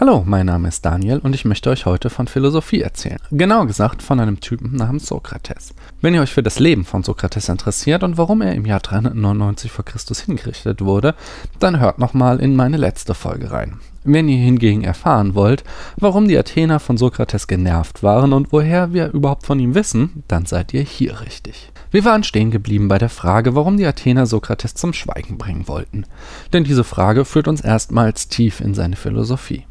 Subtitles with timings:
[0.00, 3.20] Hallo, mein Name ist Daniel und ich möchte euch heute von Philosophie erzählen.
[3.30, 5.72] Genauer gesagt von einem Typen namens Sokrates.
[6.00, 9.70] Wenn ihr euch für das Leben von Sokrates interessiert und warum er im Jahr 399
[9.70, 11.14] vor Christus hingerichtet wurde,
[11.60, 13.78] dann hört nochmal in meine letzte Folge rein.
[14.02, 15.62] Wenn ihr hingegen erfahren wollt,
[15.94, 20.44] warum die Athener von Sokrates genervt waren und woher wir überhaupt von ihm wissen, dann
[20.44, 21.70] seid ihr hier richtig.
[21.92, 26.04] Wir waren stehen geblieben bei der Frage, warum die Athener Sokrates zum Schweigen bringen wollten.
[26.52, 29.66] Denn diese Frage führt uns erstmals tief in seine Philosophie.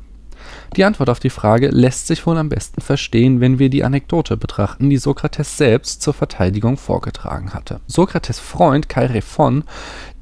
[0.76, 4.38] Die Antwort auf die Frage lässt sich wohl am besten verstehen, wenn wir die Anekdote
[4.38, 7.80] betrachten, die Sokrates selbst zur Verteidigung vorgetragen hatte.
[7.86, 9.66] Sokrates Freund Chairephon,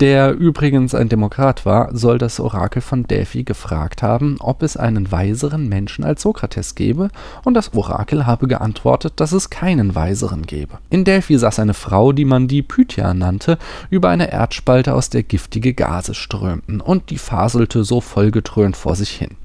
[0.02, 5.10] der übrigens ein Demokrat war, soll das Orakel von Delphi gefragt haben, ob es einen
[5.10, 7.08] weiseren Menschen als Sokrates gebe,
[7.46, 10.80] und das Orakel habe geantwortet, dass es keinen weiseren gebe.
[10.90, 13.58] In Delphi saß eine Frau, die man die Pythia nannte,
[13.90, 19.12] über eine Erdspalte, aus der giftige Gase strömten, und die faselte so vollgetrönt vor sich
[19.12, 19.38] hin.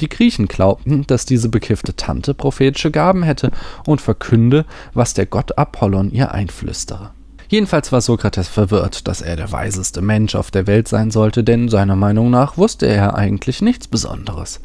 [0.00, 3.50] Die Griechen glaubten, dass diese bekiffte Tante prophetische Gaben hätte
[3.86, 7.10] und verkünde, was der Gott Apollon ihr einflüstere.
[7.50, 11.68] Jedenfalls war Sokrates verwirrt, dass er der weiseste Mensch auf der Welt sein sollte, denn
[11.68, 14.60] seiner Meinung nach wusste er eigentlich nichts Besonderes.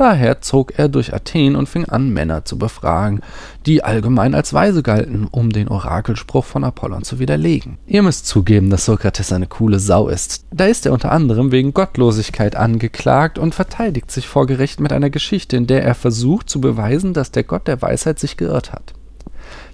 [0.00, 3.20] Daher zog er durch Athen und fing an, Männer zu befragen,
[3.66, 7.76] die allgemein als weise galten, um den Orakelspruch von Apollon zu widerlegen.
[7.86, 10.46] Ihr müsst zugeben, dass Sokrates eine coole Sau ist.
[10.50, 15.10] Da ist er unter anderem wegen Gottlosigkeit angeklagt und verteidigt sich vor Gericht mit einer
[15.10, 18.94] Geschichte, in der er versucht zu beweisen, dass der Gott der Weisheit sich geirrt hat.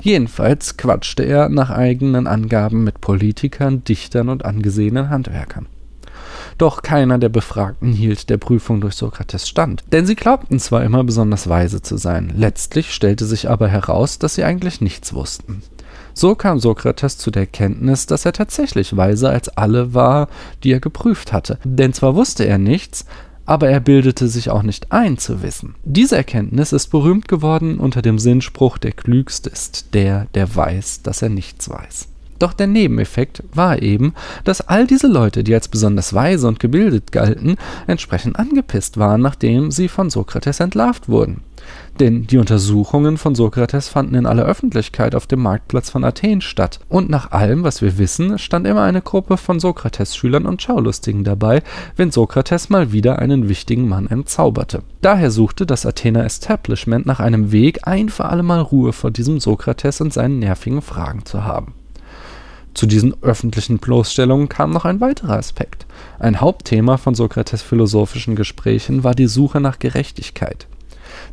[0.02, 5.68] Jedenfalls quatschte er nach eigenen Angaben mit Politikern, Dichtern und angesehenen Handwerkern.
[6.58, 11.04] Doch keiner der Befragten hielt der Prüfung durch Sokrates stand, denn sie glaubten zwar immer
[11.04, 15.62] besonders weise zu sein, letztlich stellte sich aber heraus, dass sie eigentlich nichts wussten.
[16.14, 20.28] So kam Sokrates zu der Erkenntnis, dass er tatsächlich weiser als alle war,
[20.64, 23.04] die er geprüft hatte, denn zwar wusste er nichts,
[23.44, 25.74] aber er bildete sich auch nicht ein zu wissen.
[25.84, 31.20] Diese Erkenntnis ist berühmt geworden unter dem Sinnspruch, der Klügste ist der, der weiß, dass
[31.20, 32.08] er nichts weiß.
[32.38, 37.12] Doch der Nebeneffekt war eben, dass all diese Leute, die als besonders weise und gebildet
[37.12, 37.56] galten,
[37.86, 41.42] entsprechend angepisst waren, nachdem sie von Sokrates entlarvt wurden.
[41.98, 46.80] Denn die Untersuchungen von Sokrates fanden in aller Öffentlichkeit auf dem Marktplatz von Athen statt,
[46.88, 51.62] und nach allem, was wir wissen, stand immer eine Gruppe von Sokrates-Schülern und Schaulustigen dabei,
[51.96, 54.82] wenn Sokrates mal wieder einen wichtigen Mann entzauberte.
[55.00, 60.00] Daher suchte das Athener Establishment nach einem Weg, ein für allemal Ruhe vor diesem Sokrates
[60.00, 61.75] und seinen nervigen Fragen zu haben.
[62.76, 65.86] Zu diesen öffentlichen Bloßstellungen kam noch ein weiterer Aspekt.
[66.18, 70.66] Ein Hauptthema von Sokrates philosophischen Gesprächen war die Suche nach Gerechtigkeit.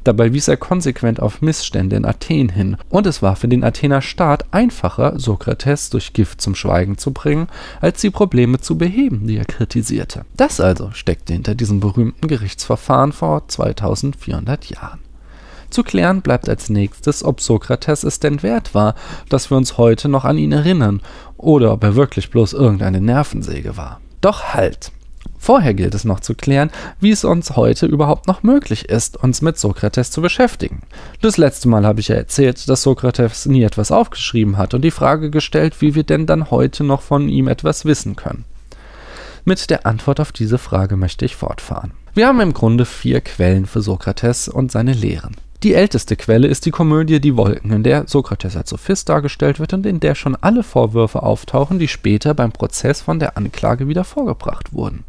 [0.05, 4.01] Dabei wies er konsequent auf Missstände in Athen hin, und es war für den Athener
[4.01, 7.47] Staat einfacher, Sokrates durch Gift zum Schweigen zu bringen,
[7.81, 10.23] als die Probleme zu beheben, die er kritisierte.
[10.37, 14.99] Das also steckte hinter diesem berühmten Gerichtsverfahren vor 2400 Jahren.
[15.73, 18.93] Zu klären bleibt als nächstes, ob Sokrates es denn wert war,
[19.27, 21.01] dass wir uns heute noch an ihn erinnern,
[21.35, 23.99] oder ob er wirklich bloß irgendeine Nervensäge war.
[24.21, 24.91] Doch halt!
[25.39, 26.69] Vorher gilt es noch zu klären,
[26.99, 30.83] wie es uns heute überhaupt noch möglich ist, uns mit Sokrates zu beschäftigen.
[31.21, 34.91] Das letzte Mal habe ich ja erzählt, dass Sokrates nie etwas aufgeschrieben hat und die
[34.91, 38.45] Frage gestellt, wie wir denn dann heute noch von ihm etwas wissen können.
[39.43, 41.93] Mit der Antwort auf diese Frage möchte ich fortfahren.
[42.13, 45.35] Wir haben im Grunde vier Quellen für Sokrates und seine Lehren.
[45.63, 49.71] Die älteste Quelle ist die Komödie Die Wolken, in der Sokrates als Sophist dargestellt wird
[49.71, 54.03] und in der schon alle Vorwürfe auftauchen, die später beim Prozess von der Anklage wieder
[54.03, 55.05] vorgebracht wurden.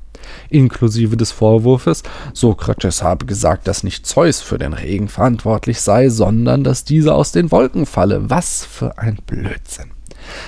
[0.50, 2.04] Inklusive des Vorwurfes,
[2.34, 7.32] Sokrates habe gesagt, dass nicht Zeus für den Regen verantwortlich sei, sondern dass dieser aus
[7.32, 8.30] den Wolken falle.
[8.30, 9.90] Was für ein Blödsinn.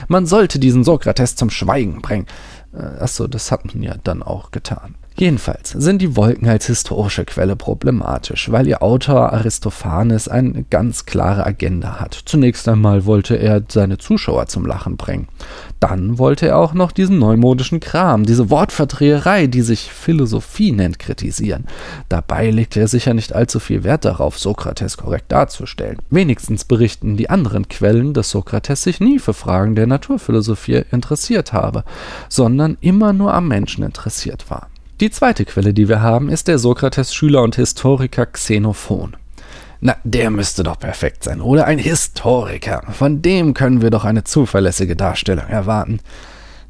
[0.06, 2.26] Man sollte diesen Sokrates zum Schweigen bringen.
[2.72, 4.94] Äh, achso, das hat man ja dann auch getan.
[5.18, 11.46] Jedenfalls sind die Wolken als historische Quelle problematisch, weil ihr Autor Aristophanes eine ganz klare
[11.46, 12.20] Agenda hat.
[12.26, 15.28] Zunächst einmal wollte er seine Zuschauer zum Lachen bringen.
[15.80, 21.64] Dann wollte er auch noch diesen neumodischen Kram, diese Wortverdreherei, die sich Philosophie nennt, kritisieren.
[22.10, 25.96] Dabei legte er sicher nicht allzu viel Wert darauf, Sokrates korrekt darzustellen.
[26.10, 31.84] Wenigstens berichten die anderen Quellen, dass Sokrates sich nie für Fragen der Naturphilosophie interessiert habe,
[32.28, 34.68] sondern immer nur am Menschen interessiert war.
[34.98, 39.14] Die zweite Quelle, die wir haben, ist der Sokrates-Schüler und Historiker Xenophon.
[39.82, 41.66] Na, der müsste doch perfekt sein, oder?
[41.66, 42.82] Ein Historiker.
[42.92, 46.00] Von dem können wir doch eine zuverlässige Darstellung erwarten.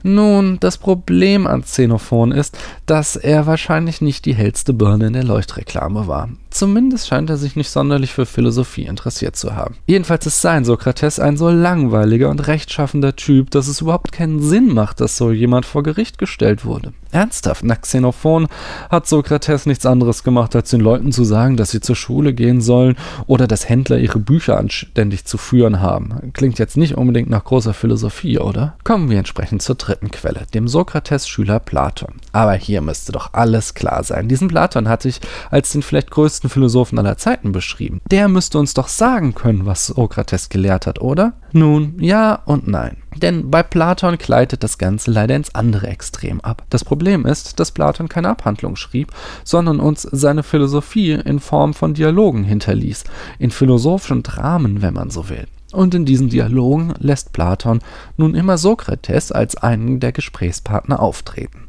[0.03, 5.23] Nun, das Problem an Xenophon ist, dass er wahrscheinlich nicht die hellste Birne in der
[5.23, 6.29] Leuchtreklame war.
[6.57, 9.75] Zumindest scheint er sich nicht sonderlich für Philosophie interessiert zu haben.
[9.87, 14.73] Jedenfalls ist sein Sokrates ein so langweiliger und rechtschaffender Typ, dass es überhaupt keinen Sinn
[14.73, 16.95] macht, dass so jemand vor Gericht gestellt wurde.
[17.13, 18.49] Ernsthaft, nach Xenophon
[18.91, 22.61] hat Sokrates nichts anderes gemacht, als den Leuten zu sagen, dass sie zur Schule gehen
[22.61, 26.33] sollen oder dass Händler ihre Bücher anständig zu führen haben.
[26.33, 28.77] Klingt jetzt nicht unbedingt nach großer Philosophie, oder?
[28.83, 32.15] Kommen wir entsprechend zur dritten Quelle, dem Sokrates-Schüler Platon.
[32.33, 34.29] Aber hier müsste doch alles klar sein.
[34.29, 35.21] Diesen Platon hatte ich
[35.51, 38.01] als den vielleicht größten größten Philosophen aller Zeiten beschrieben.
[38.11, 41.35] Der müsste uns doch sagen können, was Sokrates gelehrt hat, oder?
[41.53, 42.99] Nun, ja und nein.
[43.17, 46.65] Denn bei Platon gleitet das Ganze leider ins andere Extrem ab.
[46.71, 49.13] Das Problem ist, dass Platon keine Abhandlung schrieb,
[49.45, 53.05] sondern uns seine Philosophie in Form von Dialogen hinterließ,
[53.39, 55.47] in philosophischen Dramen, wenn man so will.
[55.73, 57.81] Und in diesen Dialogen lässt Platon
[58.17, 61.66] nun immer Sokrates als einen der Gesprächspartner auftreten.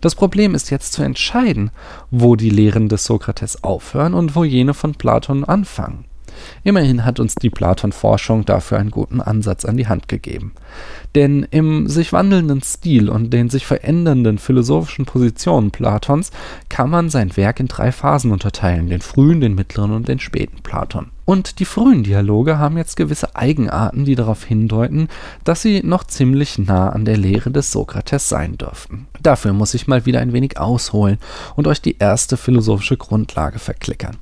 [0.00, 1.70] Das Problem ist jetzt zu entscheiden,
[2.10, 6.04] wo die Lehren des Sokrates aufhören und wo jene von Platon anfangen.
[6.62, 10.52] Immerhin hat uns die Platon-Forschung dafür einen guten Ansatz an die Hand gegeben.
[11.14, 16.30] Denn im sich wandelnden Stil und den sich verändernden philosophischen Positionen Platons
[16.68, 20.62] kann man sein Werk in drei Phasen unterteilen, den frühen, den mittleren und den späten
[20.62, 21.10] Platon.
[21.28, 25.08] Und die frühen Dialoge haben jetzt gewisse Eigenarten, die darauf hindeuten,
[25.44, 29.08] dass sie noch ziemlich nah an der Lehre des Sokrates sein dürften.
[29.20, 31.18] Dafür muss ich mal wieder ein wenig ausholen
[31.54, 34.16] und euch die erste philosophische Grundlage verklickern.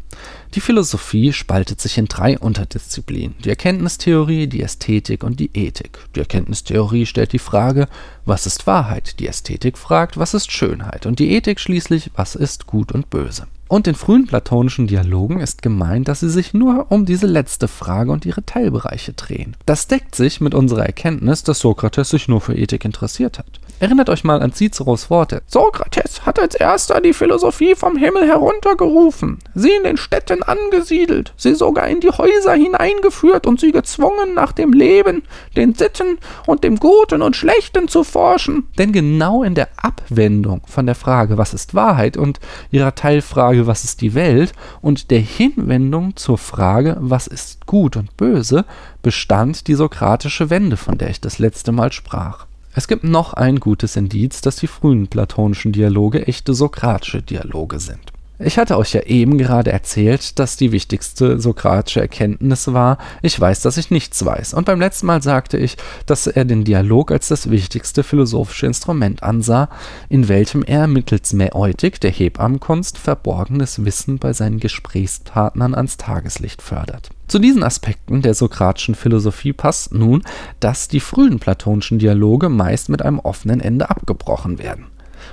[0.56, 6.00] Die Philosophie spaltet sich in drei Unterdisziplinen: die Erkenntnistheorie, die Ästhetik und die Ethik.
[6.16, 7.86] Die Erkenntnistheorie stellt die Frage,
[8.24, 9.20] was ist Wahrheit?
[9.20, 11.06] Die Ästhetik fragt, was ist Schönheit?
[11.06, 13.46] Und die Ethik schließlich, was ist Gut und Böse?
[13.68, 18.12] Und in frühen platonischen Dialogen ist gemeint, dass sie sich nur um diese letzte Frage
[18.12, 19.56] und ihre Teilbereiche drehen.
[19.66, 23.60] Das deckt sich mit unserer Erkenntnis, dass Sokrates sich nur für Ethik interessiert hat.
[23.78, 25.42] Erinnert euch mal an Ciceros Worte.
[25.46, 31.54] Sokrates hat als erster die Philosophie vom Himmel heruntergerufen, sie in den Städten angesiedelt, sie
[31.54, 35.24] sogar in die Häuser hineingeführt und sie gezwungen, nach dem Leben,
[35.56, 38.66] den Sitten und dem Guten und Schlechten zu forschen.
[38.78, 42.40] Denn genau in der Abwendung von der Frage, was ist Wahrheit und
[42.70, 48.16] ihrer Teilfrage, was ist die Welt und der Hinwendung zur Frage, was ist gut und
[48.16, 48.64] böse,
[49.02, 52.46] bestand die sokratische Wende, von der ich das letzte Mal sprach.
[52.78, 58.12] Es gibt noch ein gutes Indiz, dass die frühen platonischen Dialoge echte sokratische Dialoge sind.
[58.38, 63.60] Ich hatte euch ja eben gerade erzählt, dass die wichtigste sokratische Erkenntnis war, ich weiß,
[63.60, 64.52] dass ich nichts weiß.
[64.52, 69.22] Und beim letzten Mal sagte ich, dass er den Dialog als das wichtigste philosophische Instrument
[69.22, 69.70] ansah,
[70.10, 77.08] in welchem er mittels Mäeutik, der Hebammenkunst, verborgenes Wissen bei seinen Gesprächspartnern ans Tageslicht fördert.
[77.28, 80.22] Zu diesen Aspekten der sokratischen Philosophie passt nun,
[80.60, 84.86] dass die frühen platonischen Dialoge meist mit einem offenen Ende abgebrochen werden.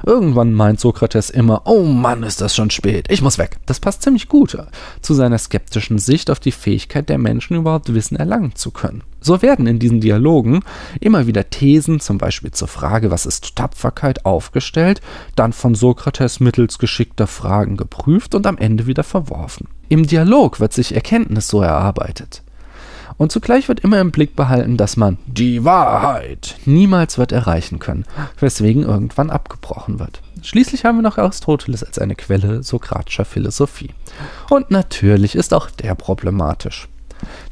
[0.06, 3.58] Irgendwann meint Sokrates immer, oh Mann, ist das schon spät, ich muss weg.
[3.66, 4.58] Das passt ziemlich gut
[5.02, 9.04] zu seiner skeptischen Sicht auf die Fähigkeit der Menschen, überhaupt Wissen erlangen zu können.
[9.22, 10.60] So werden in diesen Dialogen
[11.00, 15.00] immer wieder Thesen, zum Beispiel zur Frage, was ist Tapferkeit, aufgestellt,
[15.36, 19.70] dann von Sokrates mittels geschickter Fragen geprüft und am Ende wieder verworfen.
[19.88, 22.44] Im Dialog wird sich Erkenntnis so erarbeitet.
[23.18, 28.06] Und zugleich wird immer im Blick behalten, dass man die Wahrheit niemals wird erreichen können,
[28.40, 30.22] weswegen irgendwann abgebrochen wird.
[30.42, 33.92] Schließlich haben wir noch Aristoteles als eine Quelle sokratischer Philosophie.
[34.50, 36.88] Und natürlich ist auch der problematisch.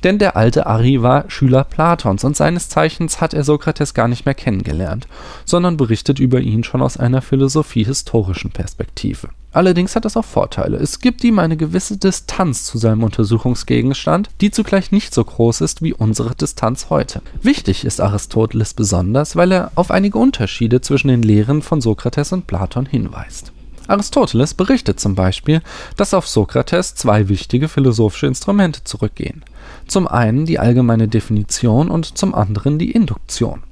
[0.04, 4.26] Denn der alte Ari war Schüler Platons und seines Zeichens hat er Sokrates gar nicht
[4.26, 5.08] mehr kennengelernt,
[5.46, 9.30] sondern berichtet über ihn schon aus einer philosophiehistorischen Perspektive.
[9.54, 10.78] Allerdings hat das auch Vorteile.
[10.78, 15.82] Es gibt ihm eine gewisse Distanz zu seinem Untersuchungsgegenstand, die zugleich nicht so groß ist
[15.82, 17.22] wie unsere Distanz heute.
[17.42, 22.48] Wichtig ist Aristoteles besonders, weil er auf einige Unterschiede zwischen den Lehren von Sokrates und
[22.48, 23.52] Platon hinweist.
[23.88, 25.62] Aristoteles berichtet zum Beispiel,
[25.98, 29.44] dass auf Sokrates zwei wichtige philosophische Instrumente zurückgehen.
[29.88, 33.64] Zum einen die allgemeine Definition und zum anderen die Induktion.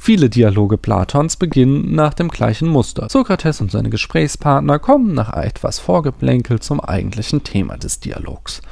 [0.00, 3.08] Viele Dialoge Platons beginnen nach dem gleichen Muster.
[3.10, 8.62] Sokrates und seine Gesprächspartner kommen nach etwas Vorgeplänkel zum eigentlichen Thema des Dialogs.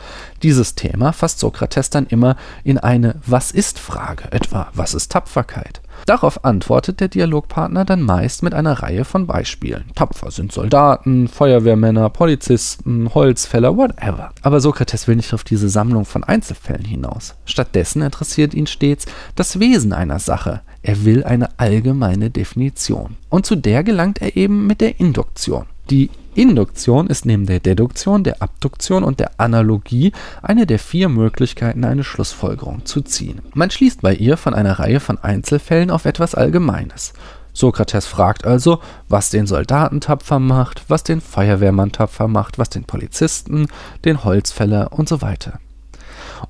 [0.43, 5.83] Dieses Thema fasst Sokrates dann immer in eine Was ist Frage, etwa Was ist Tapferkeit?
[6.05, 9.85] Darauf antwortet der Dialogpartner dann meist mit einer Reihe von Beispielen.
[9.95, 14.31] Tapfer sind Soldaten, Feuerwehrmänner, Polizisten, Holzfäller, whatever.
[14.43, 17.35] Aber Sokrates will nicht auf diese Sammlung von Einzelfällen hinaus.
[17.47, 20.61] Stattdessen interessiert ihn stets das Wesen einer Sache.
[20.87, 23.17] Er will eine allgemeine Definition.
[23.29, 25.67] Und zu der gelangt er eben mit der Induktion.
[25.91, 30.13] Die Induktion ist neben der Deduktion, der Abduktion und der Analogie
[30.43, 33.41] eine der vier Möglichkeiten, eine Schlussfolgerung zu ziehen.
[33.53, 37.15] Man schließt bei ihr von einer Reihe von Einzelfällen auf etwas Allgemeines.
[37.53, 38.79] Sokrates fragt also,
[39.09, 43.67] was den Soldaten tapfer macht, was den Feuerwehrmann tapfer macht, was den Polizisten,
[44.05, 45.59] den Holzfäller und so weiter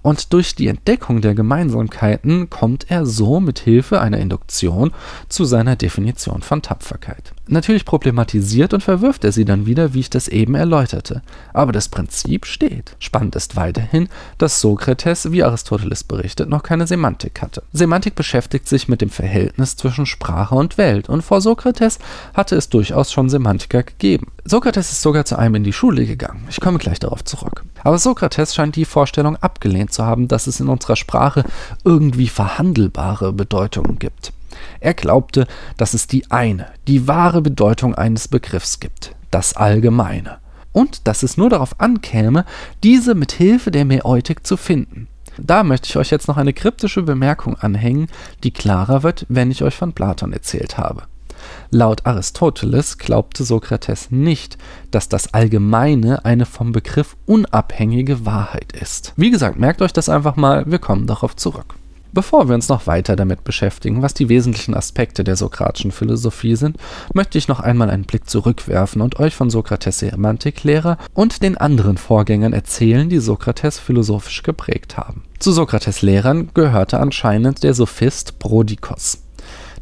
[0.03, 4.93] und durch die Entdeckung der Gemeinsamkeiten kommt er so mit Hilfe einer Induktion
[5.29, 7.33] zu seiner Definition von Tapferkeit.
[7.49, 11.89] Natürlich problematisiert und verwirft er sie dann wieder, wie ich das eben erläuterte, aber das
[11.89, 12.97] Prinzip steht.
[12.99, 17.63] Spannend ist weiterhin, dass Sokrates, wie Aristoteles berichtet, noch keine Semantik hatte.
[17.73, 22.01] Semantik beschäftigt sich mit dem Verhältnis zwischen Sprache und Welt und vor Sokrates
[22.35, 24.33] hatte es durchaus schon Semantiker gegeben.
[24.49, 26.47] Sokrates ist sogar zu einem in die Schule gegangen.
[26.49, 27.65] Ich komme gleich darauf zurück.
[27.83, 31.43] Aber Sokrates scheint die Vorstellung abgelehnt zu haben, dass es in unserer Sprache
[31.85, 34.33] irgendwie verhandelbare Bedeutungen gibt.
[34.79, 40.39] Er glaubte, dass es die eine, die wahre Bedeutung eines Begriffs gibt, das Allgemeine,
[40.71, 42.45] und dass es nur darauf ankäme,
[42.85, 45.09] diese mit Hilfe der Mäeutik zu finden.
[45.39, 48.07] Da möchte ich euch jetzt noch eine kryptische Bemerkung anhängen,
[48.45, 51.03] die klarer wird, wenn ich euch von Platon erzählt habe.
[51.71, 54.59] Laut Aristoteles glaubte Sokrates nicht,
[54.91, 59.13] dass das Allgemeine eine vom Begriff unabhängige Wahrheit ist.
[59.17, 61.75] Wie gesagt, merkt euch das einfach mal, wir kommen darauf zurück.
[62.17, 66.79] Bevor wir uns noch weiter damit beschäftigen, was die wesentlichen Aspekte der sokratischen Philosophie sind,
[67.13, 71.99] möchte ich noch einmal einen Blick zurückwerfen und euch von Sokrates Semantiklehrer und den anderen
[71.99, 75.25] Vorgängern erzählen, die Sokrates philosophisch geprägt haben.
[75.41, 79.19] Zu Sokrates Lehrern gehörte anscheinend der Sophist Prodikos.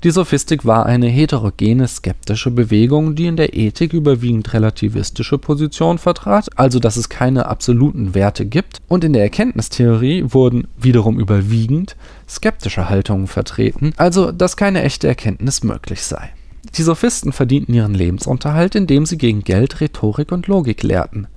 [0.05, 6.51] Die Sophistik war eine heterogene skeptische Bewegung, die in der Ethik überwiegend relativistische Positionen vertrat,
[6.57, 11.97] also dass es keine absoluten Werte gibt, und in der Erkenntnistheorie wurden wiederum überwiegend
[12.29, 16.29] skeptische Haltungen vertreten, also dass keine echte Erkenntnis möglich sei.
[16.77, 21.29] Die Sophisten verdienten ihren Lebensunterhalt, indem sie gegen Geld Rhetorik und Logik lehrten.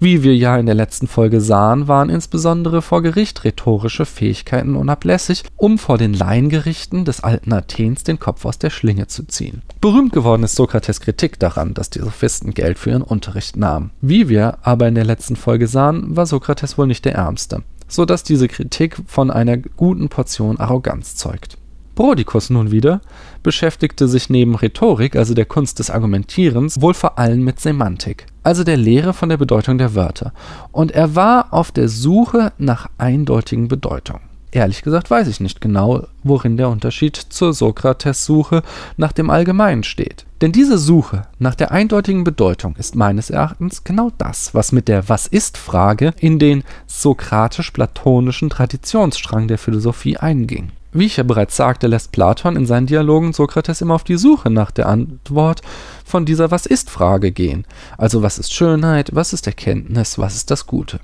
[0.00, 5.44] Wie wir ja in der letzten Folge sahen, waren insbesondere vor Gericht rhetorische Fähigkeiten unablässig,
[5.56, 9.62] um vor den Laiengerichten des alten Athens den Kopf aus der Schlinge zu ziehen.
[9.80, 13.90] Berühmt geworden ist Sokrates Kritik daran, dass die Sophisten Geld für ihren Unterricht nahmen.
[14.00, 18.04] Wie wir aber in der letzten Folge sahen, war Sokrates wohl nicht der Ärmste, so
[18.04, 21.56] dass diese Kritik von einer guten Portion Arroganz zeugt.
[21.94, 23.00] Brodikus nun wieder
[23.42, 28.64] beschäftigte sich neben Rhetorik, also der Kunst des Argumentierens, wohl vor allem mit Semantik, also
[28.64, 30.32] der Lehre von der Bedeutung der Wörter,
[30.72, 34.34] und er war auf der Suche nach eindeutigen Bedeutungen.
[34.54, 38.62] Ehrlich gesagt weiß ich nicht genau, worin der Unterschied zur Sokrates-Suche
[38.96, 40.26] nach dem Allgemeinen steht.
[40.40, 45.08] Denn diese Suche nach der eindeutigen Bedeutung ist meines Erachtens genau das, was mit der
[45.08, 50.70] Was ist-Frage in den sokratisch-platonischen Traditionsstrang der Philosophie einging.
[50.96, 54.48] Wie ich ja bereits sagte, lässt Platon in seinen Dialogen Sokrates immer auf die Suche
[54.48, 55.60] nach der Antwort
[56.04, 57.66] von dieser Was ist Frage gehen.
[57.98, 61.00] Also was ist Schönheit, was ist Erkenntnis, was ist das Gute.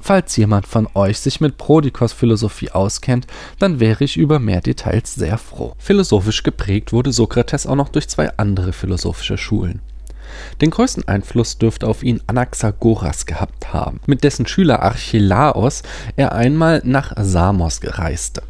[0.00, 3.28] Falls jemand von euch sich mit Prodikos Philosophie auskennt,
[3.60, 5.74] dann wäre ich über mehr Details sehr froh.
[5.78, 9.80] Philosophisch geprägt wurde Sokrates auch noch durch zwei andere philosophische Schulen.
[10.60, 15.84] Den größten Einfluss dürfte auf ihn Anaxagoras gehabt haben, mit dessen Schüler Archelaos
[16.16, 18.42] er einmal nach Samos reiste.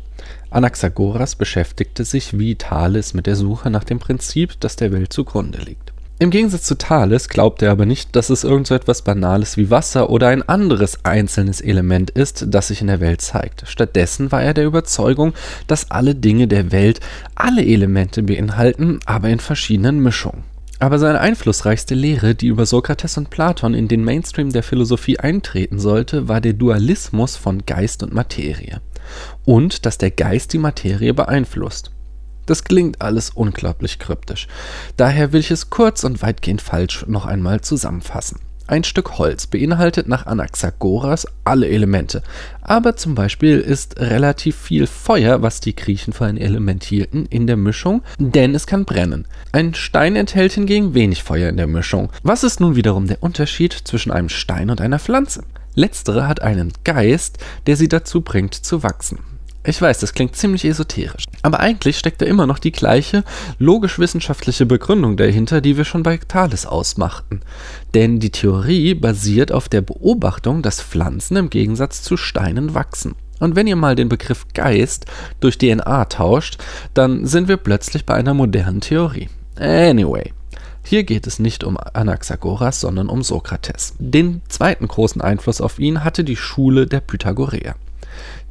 [0.51, 5.59] Anaxagoras beschäftigte sich wie Thales mit der Suche nach dem Prinzip, das der Welt zugrunde
[5.59, 5.93] liegt.
[6.19, 9.71] Im Gegensatz zu Thales glaubte er aber nicht, dass es irgend so etwas Banales wie
[9.71, 13.65] Wasser oder ein anderes einzelnes Element ist, das sich in der Welt zeigt.
[13.67, 15.33] Stattdessen war er der Überzeugung,
[15.67, 17.01] dass alle Dinge der Welt
[17.37, 20.45] alle Elemente beinhalten, aber in verschiedenen Mischungen.
[20.79, 25.79] Aber seine einflussreichste Lehre, die über Sokrates und Platon in den Mainstream der Philosophie eintreten
[25.79, 28.83] sollte, war der Dualismus von Geist und Materie
[29.45, 31.91] und dass der Geist die Materie beeinflusst.
[32.47, 34.49] Das klingt alles unglaublich kryptisch.
[34.97, 38.41] Daher will ich es kurz und weitgehend falsch noch einmal zusammenfassen.
[38.71, 42.23] Ein Stück Holz beinhaltet nach Anaxagoras alle Elemente,
[42.63, 47.49] aber zum Beispiel ist relativ viel Feuer, was die Griechen für ein Element hielten, in
[47.49, 49.27] der Mischung, denn es kann brennen.
[49.51, 52.11] Ein Stein enthält hingegen wenig Feuer in der Mischung.
[52.23, 55.43] Was ist nun wiederum der Unterschied zwischen einem Stein und einer Pflanze?
[55.75, 59.19] Letztere hat einen Geist, der sie dazu bringt zu wachsen.
[59.63, 63.25] Ich weiß, das klingt ziemlich esoterisch, aber eigentlich steckt da immer noch die gleiche
[63.59, 67.43] logisch-wissenschaftliche Begründung dahinter, die wir schon bei Thales ausmachten.
[67.93, 73.17] Denn die Theorie basiert auf der Beobachtung, dass Pflanzen im Gegensatz zu Steinen wachsen.
[73.39, 75.05] Und wenn ihr mal den Begriff Geist
[75.41, 76.57] durch DNA tauscht,
[76.95, 79.29] dann sind wir plötzlich bei einer modernen Theorie.
[79.59, 80.33] Anyway,
[80.83, 83.95] hier geht es nicht um Anaxagoras, sondern um Sokrates.
[83.99, 87.77] Den zweiten großen Einfluss auf ihn hatte die Schule der Pythagoreer.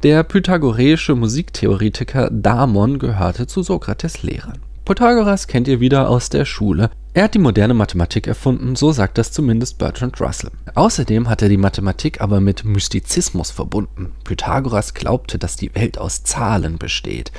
[0.02, 4.58] Der pythagoreische Musiktheoretiker Damon gehörte zu Sokrates Lehrern.
[4.86, 6.90] Pythagoras kennt ihr wieder aus der Schule.
[7.12, 10.50] Er hat die moderne Mathematik erfunden, so sagt das zumindest Bertrand Russell.
[10.74, 14.12] Außerdem hat er die Mathematik aber mit Mystizismus verbunden.
[14.24, 17.30] Pythagoras glaubte, dass die Welt aus Zahlen besteht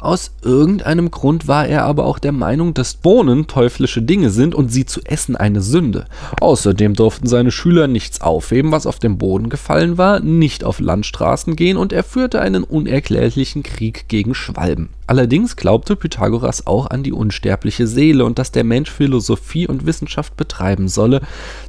[0.00, 4.68] Aus irgendeinem Grund war er aber auch der Meinung, dass Bohnen teuflische Dinge sind und
[4.70, 6.06] sie zu essen eine Sünde.
[6.40, 11.56] Außerdem durften seine Schüler nichts aufheben, was auf dem Boden gefallen war, nicht auf Landstraßen
[11.56, 14.90] gehen und er führte einen unerklärlichen Krieg gegen Schwalben.
[15.08, 20.36] Allerdings glaubte Pythagoras auch an die unsterbliche Seele und dass der Mensch Philosophie und Wissenschaft
[20.36, 21.22] betreiben solle,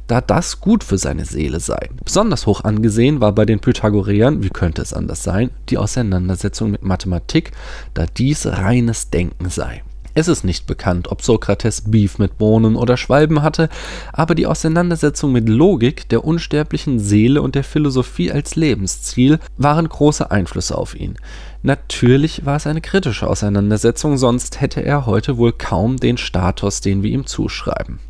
[0.06, 1.88] da das gut für seine Seele sei.
[2.04, 6.82] Besonders hoch angesehen war bei den Pythagoreern, wie könnte es anders sein, die Auseinandersetzung mit
[6.82, 7.52] Mathematik,
[7.94, 9.82] da dies reines Denken sei.
[10.14, 13.68] Es ist nicht bekannt, ob Sokrates Beef mit Bohnen oder Schwalben hatte,
[14.12, 20.30] aber die Auseinandersetzung mit Logik, der unsterblichen Seele und der Philosophie als Lebensziel waren große
[20.30, 21.16] Einflüsse auf ihn.
[21.62, 27.02] Natürlich war es eine kritische Auseinandersetzung, sonst hätte er heute wohl kaum den Status, den
[27.02, 28.00] wir ihm zuschreiben.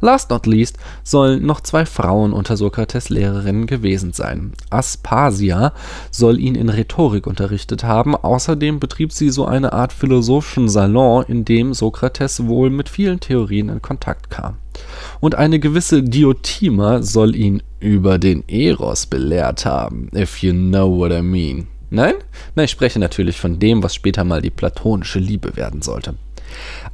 [0.00, 4.52] Last not least sollen noch zwei Frauen unter Sokrates Lehrerinnen gewesen sein.
[4.68, 5.72] Aspasia
[6.10, 11.44] soll ihn in Rhetorik unterrichtet haben, außerdem betrieb sie so eine Art philosophischen Salon, in
[11.44, 14.58] dem Sokrates wohl mit vielen Theorien in Kontakt kam.
[15.20, 21.12] Und eine gewisse Diotima soll ihn über den Eros belehrt haben, if you know what
[21.12, 21.68] I mean.
[21.88, 22.14] Nein?
[22.54, 26.14] Nein, ich spreche natürlich von dem, was später mal die platonische Liebe werden sollte.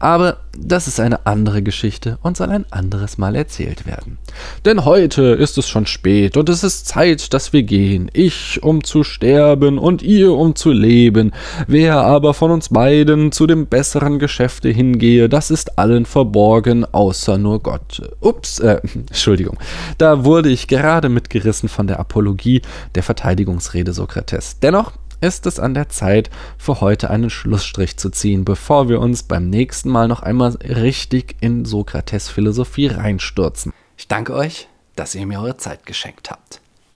[0.03, 4.19] Aber das ist eine andere Geschichte und soll ein anderes Mal erzählt werden.
[4.65, 8.11] Denn heute ist es schon spät und es ist Zeit, dass wir gehen.
[8.13, 11.31] Ich, um zu sterben und ihr, um zu leben.
[11.69, 17.39] Wer aber von uns beiden zu dem besseren Geschäfte hingehe, das ist allen verborgen, außer
[17.39, 18.03] nur Gott.
[18.19, 19.57] Ups, äh, Entschuldigung.
[19.99, 22.61] Da wurde ich gerade mitgerissen von der Apologie
[22.97, 24.59] der Verteidigungsrede Sokrates.
[24.59, 24.91] Dennoch
[25.23, 29.49] ist es an der Zeit, für heute einen Schlussstrich zu ziehen, bevor wir uns beim
[29.49, 33.73] nächsten Mal noch einmal richtig in Sokrates Philosophie reinstürzen.
[33.97, 36.62] Ich danke euch, dass ihr mir eure Zeit geschenkt habt.